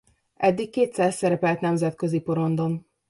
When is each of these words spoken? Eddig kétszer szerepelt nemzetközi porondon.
Eddig 0.37 0.69
kétszer 0.69 1.13
szerepelt 1.13 1.59
nemzetközi 1.59 2.19
porondon. 2.21 2.85